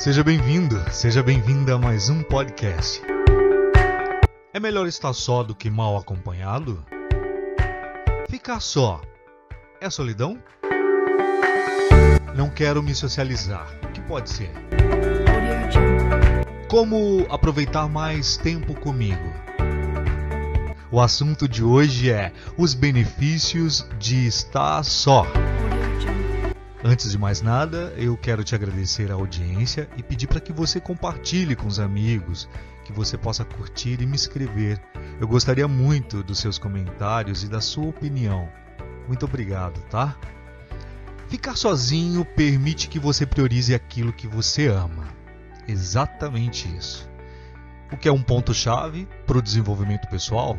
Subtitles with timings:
[0.00, 3.02] Seja bem-vindo, seja bem-vinda a mais um podcast.
[4.50, 6.82] É melhor estar só do que mal acompanhado?
[8.30, 9.02] Ficar só
[9.78, 10.42] é solidão?
[12.34, 13.68] Não quero me socializar.
[13.84, 14.50] O que pode ser?
[16.66, 19.30] Como aproveitar mais tempo comigo?
[20.90, 25.26] O assunto de hoje é os benefícios de estar só.
[26.82, 30.80] Antes de mais nada, eu quero te agradecer a audiência e pedir para que você
[30.80, 32.48] compartilhe com os amigos,
[32.84, 34.80] que você possa curtir e me escrever.
[35.20, 38.48] Eu gostaria muito dos seus comentários e da sua opinião.
[39.06, 40.16] Muito obrigado, tá?
[41.28, 45.06] Ficar sozinho permite que você priorize aquilo que você ama.
[45.68, 47.08] Exatamente isso.
[47.92, 50.56] O que é um ponto-chave para o desenvolvimento pessoal?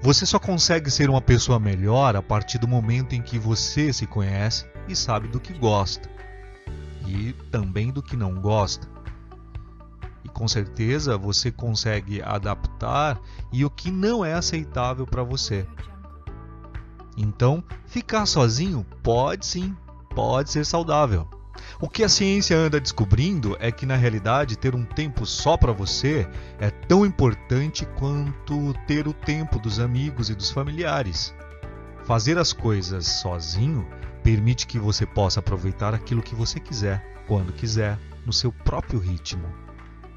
[0.00, 4.06] Você só consegue ser uma pessoa melhor a partir do momento em que você se
[4.06, 6.08] conhece e sabe do que gosta
[7.04, 8.88] e também do que não gosta.
[10.24, 13.20] E com certeza você consegue adaptar
[13.52, 15.66] e o que não é aceitável para você.
[17.16, 19.76] Então, ficar sozinho pode sim,
[20.14, 21.28] pode ser saudável.
[21.80, 25.72] O que a ciência anda descobrindo é que na realidade ter um tempo só para
[25.72, 26.28] você
[26.58, 31.34] é tão importante quanto ter o tempo dos amigos e dos familiares.
[32.04, 33.86] Fazer as coisas sozinho
[34.22, 39.46] permite que você possa aproveitar aquilo que você quiser, quando quiser, no seu próprio ritmo.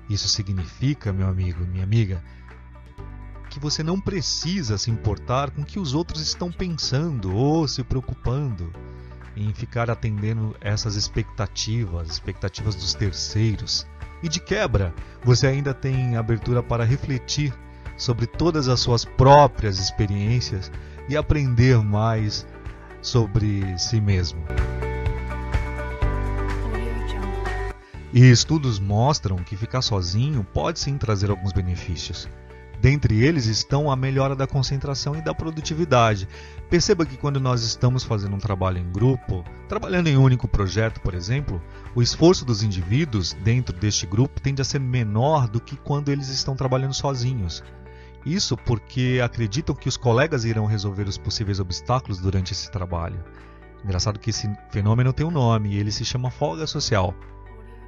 [0.09, 2.23] Isso significa, meu amigo, minha amiga,
[3.50, 7.83] que você não precisa se importar com o que os outros estão pensando ou se
[7.83, 8.73] preocupando
[9.36, 13.88] em ficar atendendo essas expectativas, expectativas dos terceiros.
[14.23, 17.54] E de quebra, você ainda tem abertura para refletir
[17.98, 20.72] sobre todas as suas próprias experiências
[21.08, 22.46] e aprender mais
[23.02, 24.44] sobre si mesmo.
[28.14, 32.28] E estudos mostram que ficar sozinho pode sim trazer alguns benefícios.
[32.81, 36.27] Dentre eles estão a melhora da concentração e da produtividade.
[36.67, 40.99] Perceba que quando nós estamos fazendo um trabalho em grupo, trabalhando em um único projeto,
[40.99, 41.61] por exemplo,
[41.93, 46.30] o esforço dos indivíduos dentro deste grupo tende a ser menor do que quando eles
[46.30, 47.64] estão trabalhando sozinhos.
[48.25, 53.23] Isso porque acreditam que os colegas irão resolver os possíveis obstáculos durante esse trabalho.
[53.83, 57.13] Engraçado que esse fenômeno tem um nome e ele se chama folga social.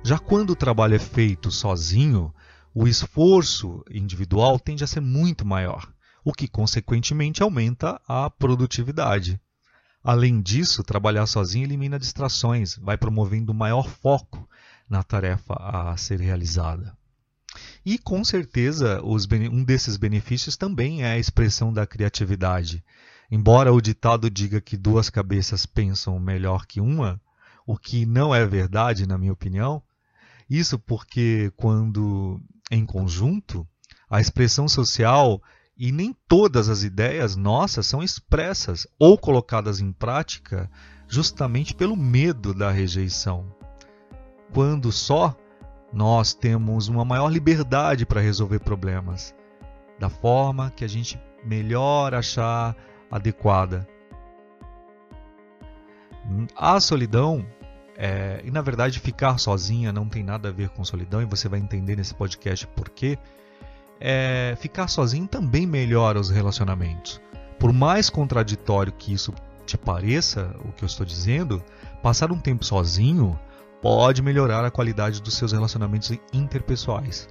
[0.03, 2.31] Já quando o trabalho é feito sozinho,
[2.73, 5.91] o esforço individual tende a ser muito maior,
[6.23, 9.39] o que consequentemente aumenta a produtividade.
[10.03, 14.49] Além disso, trabalhar sozinho elimina distrações, vai promovendo maior foco
[14.89, 16.97] na tarefa a ser realizada.
[17.85, 22.83] E com certeza, um desses benefícios também é a expressão da criatividade.
[23.29, 27.21] Embora o ditado diga que duas cabeças pensam melhor que uma,
[27.65, 29.81] o que não é verdade, na minha opinião,
[30.49, 32.41] isso porque quando
[32.73, 33.67] em conjunto,
[34.09, 35.41] a expressão social
[35.77, 40.69] e nem todas as ideias nossas são expressas ou colocadas em prática
[41.07, 43.55] justamente pelo medo da rejeição.
[44.53, 45.35] Quando só
[45.91, 49.35] nós temos uma maior liberdade para resolver problemas,
[49.99, 52.75] da forma que a gente melhor achar
[53.11, 53.87] adequada.
[56.55, 57.45] A solidão
[57.97, 61.47] é, e na verdade, ficar sozinha não tem nada a ver com solidão, e você
[61.47, 63.17] vai entender nesse podcast por quê.
[63.99, 67.21] É, ficar sozinho também melhora os relacionamentos.
[67.59, 69.33] Por mais contraditório que isso
[69.65, 71.63] te pareça, o que eu estou dizendo,
[72.01, 73.39] passar um tempo sozinho
[73.81, 77.29] pode melhorar a qualidade dos seus relacionamentos interpessoais.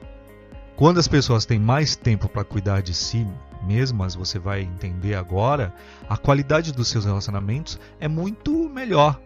[0.76, 3.26] Quando as pessoas têm mais tempo para cuidar de si
[3.62, 5.74] mesmas, você vai entender agora,
[6.08, 9.20] a qualidade dos seus relacionamentos é muito melhor.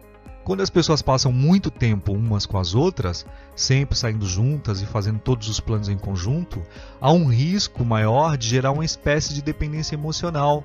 [0.46, 3.26] Quando as pessoas passam muito tempo umas com as outras,
[3.56, 6.62] sempre saindo juntas e fazendo todos os planos em conjunto,
[7.00, 10.62] há um risco maior de gerar uma espécie de dependência emocional,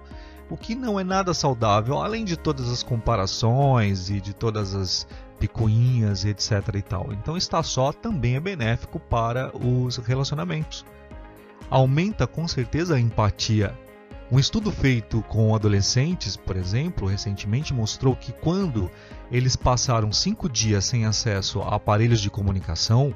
[0.52, 5.08] o que não é nada saudável, além de todas as comparações e de todas as
[5.40, 7.12] picuinhas, etc e tal.
[7.12, 10.86] Então estar só também é benéfico para os relacionamentos.
[11.72, 13.76] Aumenta com certeza a empatia
[14.32, 18.90] um estudo feito com adolescentes, por exemplo, recentemente mostrou que quando
[19.30, 23.14] eles passaram cinco dias sem acesso a aparelhos de comunicação,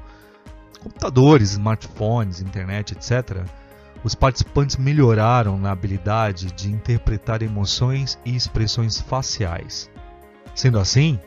[0.82, 3.46] computadores, smartphones, internet, etc.,
[4.04, 9.90] os participantes melhoraram na habilidade de interpretar emoções e expressões faciais.
[10.54, 11.18] Sendo assim,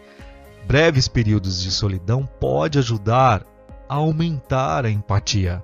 [0.67, 3.43] breves períodos de solidão pode ajudar
[3.87, 5.63] a aumentar a empatia.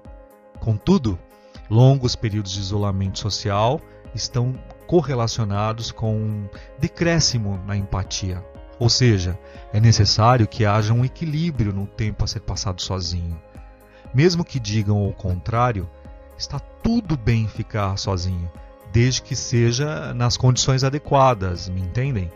[0.60, 1.18] Contudo,
[1.69, 3.80] longos períodos de isolamento social
[4.15, 4.56] estão
[4.88, 8.44] correlacionados com um decréscimo na empatia.
[8.79, 9.38] Ou seja,
[9.71, 13.39] é necessário que haja um equilíbrio no tempo a ser passado sozinho.
[14.13, 15.89] Mesmo que digam o contrário,
[16.38, 18.51] está tudo bem ficar sozinho,
[18.91, 22.31] desde que seja nas condições adequadas, me entendem?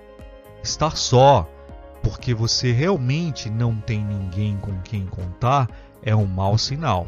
[0.62, 1.48] Estar só
[2.02, 5.70] porque você realmente não tem ninguém com quem contar
[6.02, 7.08] é um mau sinal.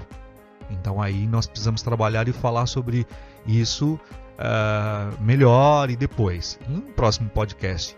[0.69, 3.05] Então aí nós precisamos trabalhar e falar sobre
[3.45, 3.99] isso
[4.41, 7.95] uh, melhor e depois, em um próximo podcast.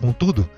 [0.00, 0.48] Contudo,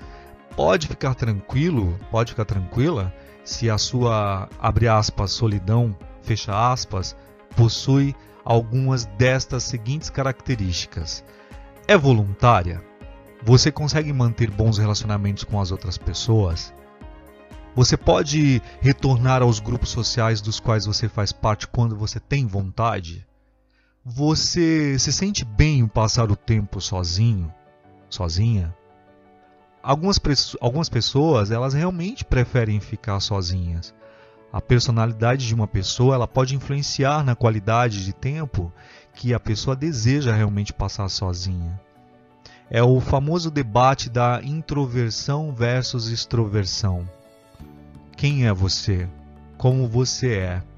[0.55, 3.13] pode ficar tranquilo, pode ficar tranquila
[3.43, 7.15] se a sua abre aspas solidão fecha aspas
[7.55, 11.23] possui algumas destas seguintes características.
[11.87, 12.83] É voluntária?
[13.43, 16.73] Você consegue manter bons relacionamentos com as outras pessoas?
[17.75, 23.25] Você pode retornar aos grupos sociais dos quais você faz parte quando você tem vontade?
[24.03, 27.53] Você se sente bem em passar o tempo sozinho,
[28.09, 28.75] sozinha?
[29.83, 30.19] Algumas,
[30.59, 33.93] algumas pessoas, elas realmente preferem ficar sozinhas.
[34.51, 38.73] A personalidade de uma pessoa, ela pode influenciar na qualidade de tempo
[39.13, 41.79] que a pessoa deseja realmente passar sozinha.
[42.71, 47.07] É o famoso debate da introversão versus extroversão.
[48.17, 49.07] Quem é você?
[49.59, 50.70] Como você é?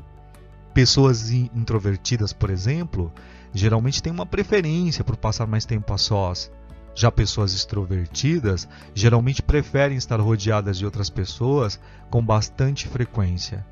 [0.74, 3.12] Pessoas introvertidas, por exemplo,
[3.54, 6.52] geralmente têm uma preferência por passar mais tempo a sós
[6.96, 11.80] já pessoas extrovertidas geralmente preferem estar rodeadas de outras pessoas
[12.10, 13.66] com bastante frequência.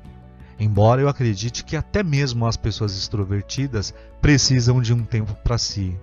[0.58, 5.96] Embora eu acredite que até mesmo as pessoas extrovertidas precisam de um tempo para si.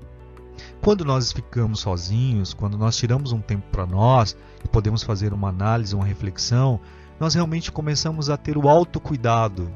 [0.82, 5.50] Quando nós ficamos sozinhos, quando nós tiramos um tempo para nós e podemos fazer uma
[5.50, 6.80] análise, uma reflexão,
[7.20, 9.72] nós realmente começamos a ter o autocuidado,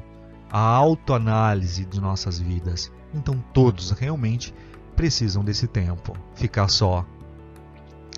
[0.54, 2.92] a autoanálise de nossas vidas.
[3.12, 4.54] Então todos realmente
[4.94, 6.16] precisam desse tempo.
[6.36, 7.04] Ficar só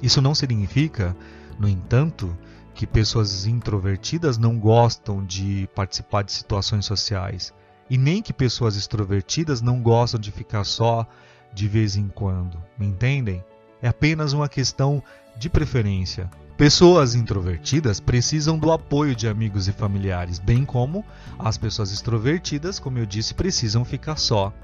[0.02, 1.16] isso não significa,
[1.58, 2.36] no entanto,
[2.74, 7.52] que pessoas introvertidas não gostam de participar de situações sociais,
[7.88, 11.06] e nem que pessoas extrovertidas não gostam de ficar só
[11.54, 12.62] de vez em quando.
[12.78, 13.42] Me entendem?
[13.80, 15.02] É apenas uma questão
[15.38, 16.28] de preferência.
[16.56, 21.05] Pessoas introvertidas precisam do apoio de amigos e familiares, bem como
[21.38, 24.55] as pessoas extrovertidas, como eu disse, precisam ficar só.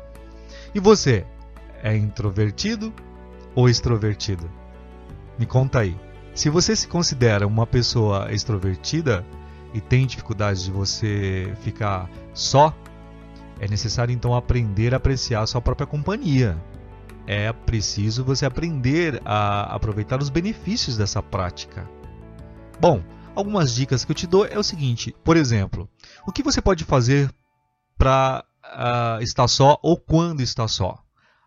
[0.75, 1.27] E você,
[1.83, 2.91] é introvertido
[3.55, 4.51] ou extrovertido?
[5.39, 5.95] Me conta aí.
[6.35, 9.23] Se você se considera uma pessoa extrovertida
[9.75, 12.75] e tem dificuldade de você ficar só,
[13.61, 16.57] é necessário então aprender a apreciar a sua própria companhia.
[17.27, 21.89] É preciso você aprender a aproveitar os benefícios dessa prática.
[22.81, 23.03] Bom,
[23.35, 25.89] algumas dicas que eu te dou é o seguinte: por exemplo,
[26.27, 27.33] o que você pode fazer
[27.97, 30.99] para uh, ah, estar só ou quando está só?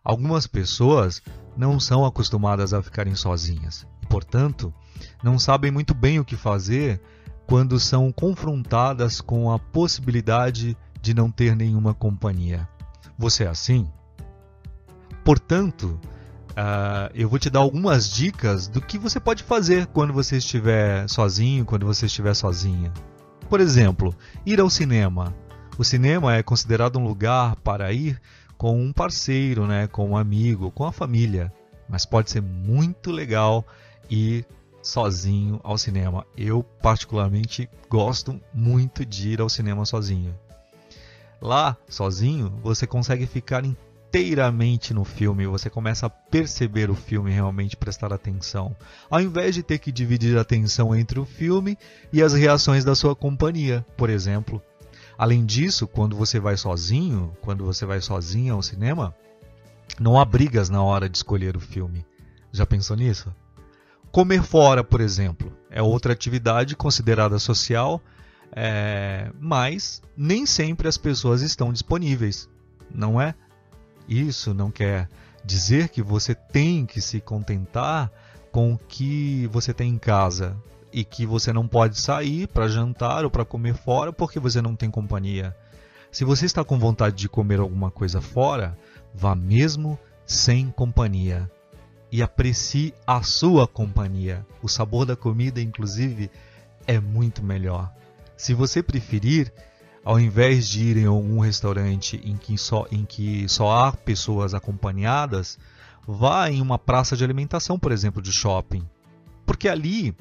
[0.04, 1.22] Algumas pessoas
[1.58, 3.88] não são acostumadas a ficarem sozinhas.
[4.08, 4.74] Portanto,
[5.24, 7.02] não sabem muito bem o que fazer
[7.48, 12.68] quando são confrontadas com a possibilidade de não ter nenhuma companhia.
[13.18, 13.90] Você é assim?
[15.26, 16.00] Portanto,
[16.52, 21.10] uh, eu vou te dar algumas dicas do que você pode fazer quando você estiver
[21.10, 22.94] sozinho, quando você estiver sozinha.
[23.50, 25.34] Por exemplo, ir ao cinema.
[25.80, 28.22] O cinema é considerado um lugar para ir
[28.56, 31.52] com um parceiro, né, com um amigo, com a família,
[31.90, 33.66] mas pode ser muito legal
[34.08, 34.46] ir
[34.80, 36.24] sozinho ao cinema.
[36.38, 40.36] Eu particularmente gosto muito de ir ao cinema sozinho.
[41.42, 43.66] Lá, sozinho, você consegue ficar
[44.16, 48.74] inteiramente no filme, você começa a perceber o filme realmente prestar atenção,
[49.10, 51.78] ao invés de ter que dividir a atenção entre o filme
[52.14, 54.62] e as reações da sua companhia, por exemplo.
[55.18, 59.14] Além disso, quando você vai sozinho, quando você vai sozinho ao cinema,
[60.00, 62.06] não há brigas na hora de escolher o filme.
[62.54, 63.36] Já pensou nisso?
[64.14, 68.02] Comer fora, por exemplo, é outra atividade considerada social,
[68.54, 69.30] é...
[69.38, 72.50] mas nem sempre as pessoas estão disponíveis,
[72.90, 73.36] não é?
[74.08, 75.10] Isso não quer
[75.44, 78.12] dizer que você tem que se contentar
[78.52, 80.56] com o que você tem em casa
[80.92, 84.76] e que você não pode sair para jantar ou para comer fora porque você não
[84.76, 85.56] tem companhia.
[86.12, 88.78] Se você está com vontade de comer alguma coisa fora,
[89.14, 91.52] vá mesmo sem companhia
[92.12, 94.46] e aprecie a sua companhia.
[94.62, 96.32] O sabor da comida, inclusive,
[96.88, 97.92] é muito melhor.
[98.38, 99.52] Se você preferir,
[100.06, 104.54] ao invés de ir em algum restaurante em que só, em que só há pessoas
[104.54, 105.60] acompanhadas,
[106.08, 108.88] vá em uma praça de alimentação, por exemplo, de shopping.
[109.46, 110.16] Porque ali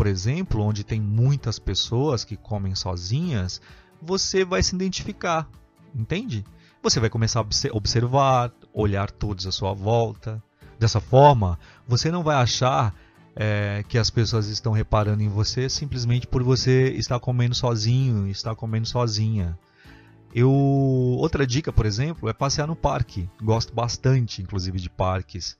[0.00, 3.60] por exemplo, onde tem muitas pessoas que comem sozinhas,
[4.00, 5.46] você vai se identificar,
[5.94, 6.44] entende?
[6.82, 10.42] Você vai começar a observar, olhar todos à sua volta.
[10.78, 12.94] Dessa forma, você não vai achar
[13.42, 18.54] é, que as pessoas estão reparando em você simplesmente por você estar comendo sozinho, estar
[18.54, 19.58] comendo sozinha.
[20.34, 23.26] Eu outra dica, por exemplo, é passear no parque.
[23.42, 25.56] Gosto bastante, inclusive, de parques.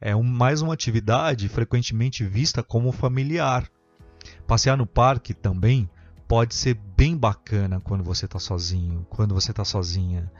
[0.00, 3.68] É um, mais uma atividade frequentemente vista como familiar.
[4.46, 5.90] Passear no parque também
[6.28, 10.30] pode ser bem bacana quando você está sozinho, quando você está sozinha.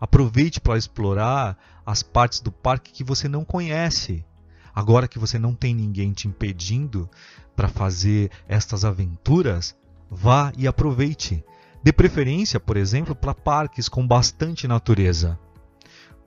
[0.00, 4.24] Aproveite para explorar as partes do parque que você não conhece.
[4.78, 7.10] Agora que você não tem ninguém te impedindo
[7.56, 9.74] para fazer estas aventuras,
[10.08, 11.44] vá e aproveite.
[11.82, 15.36] Dê preferência, por exemplo, para parques com bastante natureza,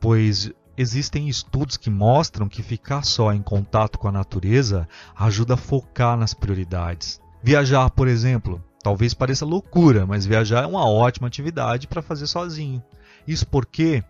[0.01, 5.57] pois existem estudos que mostram que ficar só em contato com a natureza ajuda a
[5.57, 7.21] focar nas prioridades.
[7.41, 12.83] Viajar, por exemplo, talvez pareça loucura, mas viajar é uma ótima atividade para fazer sozinho.
[13.25, 14.03] Isso porque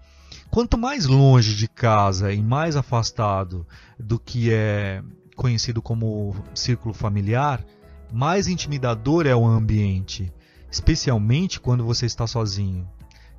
[0.50, 3.65] quanto mais longe de casa e mais afastado
[4.00, 5.03] do que é
[5.35, 7.63] conhecido como círculo familiar,
[8.11, 10.31] mais intimidador é o ambiente,
[10.69, 12.88] especialmente quando você está sozinho.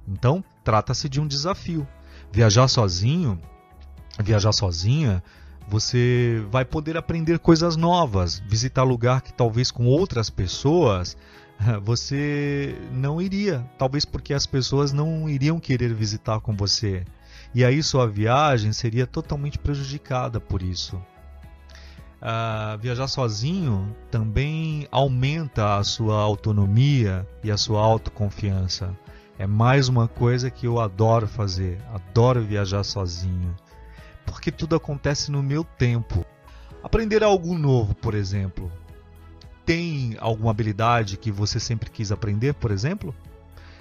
[0.08, 1.86] Então, trata-se de um desafio.
[2.32, 3.38] Viajar sozinho,
[4.18, 5.22] viajar sozinha,
[5.68, 11.16] você vai poder aprender coisas novas, visitar lugar que talvez com outras pessoas
[11.82, 17.04] você não iria, talvez porque as pessoas não iriam querer visitar com você.
[17.54, 20.96] E aí sua viagem seria totalmente prejudicada por isso.
[22.22, 28.96] Uh, viajar sozinho também aumenta a sua autonomia e a sua autoconfiança.
[29.38, 33.56] É mais uma coisa que eu adoro fazer, adoro viajar sozinho,
[34.24, 36.24] porque tudo acontece no meu tempo.
[36.82, 38.70] Aprender algo novo, por exemplo,
[39.64, 43.14] tem alguma habilidade que você sempre quis aprender, por exemplo?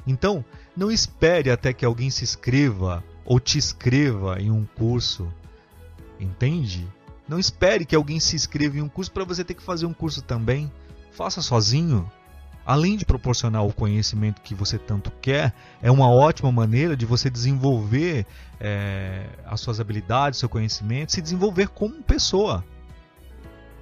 [0.05, 0.43] Então,
[0.75, 5.31] não espere até que alguém se inscreva ou te inscreva em um curso.
[6.19, 6.87] Entende?
[7.27, 9.93] Não espere que alguém se inscreva em um curso para você ter que fazer um
[9.93, 10.71] curso também.
[11.11, 12.09] Faça sozinho.
[12.65, 17.29] Além de proporcionar o conhecimento que você tanto quer, é uma ótima maneira de você
[17.29, 18.25] desenvolver
[18.59, 22.63] é, as suas habilidades, seu conhecimento, se desenvolver como pessoa.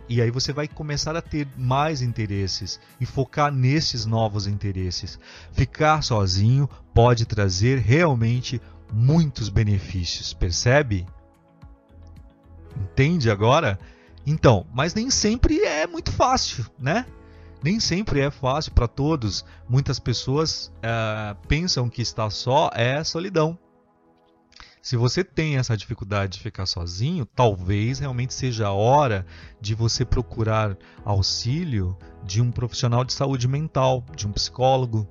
[0.10, 5.20] E aí você vai começar a ter mais interesses e focar nesses novos interesses.
[5.52, 8.60] Ficar sozinho pode trazer realmente
[8.92, 11.06] muitos benefícios, percebe?
[12.76, 13.78] Entende agora?
[14.26, 17.06] Então, mas nem sempre é muito fácil, né?
[17.64, 19.46] Nem sempre é fácil para todos.
[19.68, 23.60] Muitas pessoas uh, pensam que estar só é solidão.
[24.82, 29.26] Se você tem essa dificuldade de ficar sozinho, talvez realmente seja a hora
[29.60, 35.08] de você procurar auxílio de um profissional de saúde mental, de um psicólogo,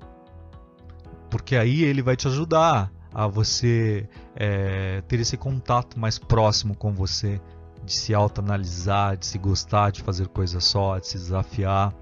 [1.29, 6.91] porque aí ele vai te ajudar a você é, ter esse contato mais próximo com
[6.91, 7.39] você,
[7.83, 11.93] de se autoanalisar, de se gostar de fazer coisas só, de se desafiar.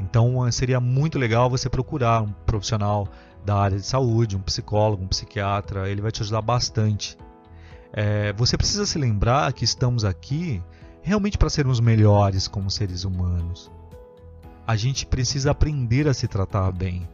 [0.00, 3.08] Então seria muito legal você procurar um profissional
[3.44, 7.16] da área de saúde, um psicólogo, um psiquiatra, ele vai te ajudar bastante.
[7.92, 10.62] É, você precisa se lembrar que estamos aqui
[11.02, 13.70] realmente para sermos melhores como seres humanos.
[14.66, 17.08] A gente precisa aprender a se tratar bem.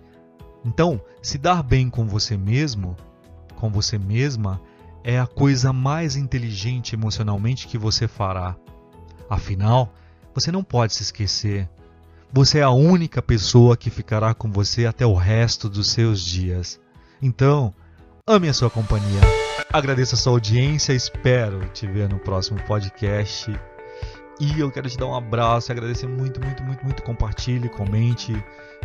[0.64, 2.96] Então, se dar bem com você mesmo,
[3.56, 4.60] com você mesma,
[5.04, 8.56] é a coisa mais inteligente emocionalmente que você fará.
[9.28, 9.92] Afinal,
[10.34, 11.68] você não pode se esquecer
[12.32, 16.80] você é a única pessoa que ficará com você até o resto dos seus dias.
[17.22, 17.72] Então,
[18.26, 19.20] ame a sua companhia.
[19.72, 23.52] Agradeço a sua audiência, espero te ver no próximo podcast.
[24.40, 27.02] E eu quero te dar um abraço agradecer muito, muito, muito, muito.
[27.02, 28.32] Compartilhe, comente,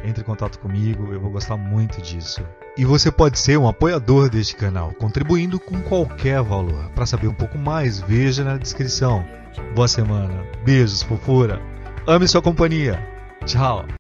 [0.04, 2.42] entre em contato comigo, eu vou gostar muito disso.
[2.78, 6.90] E você pode ser um apoiador deste canal, contribuindo com qualquer valor.
[6.92, 9.26] Para saber um pouco mais, veja na descrição.
[9.74, 11.60] Boa semana, beijos, fofura,
[12.06, 13.19] ame sua companhia.
[13.46, 13.99] Chao。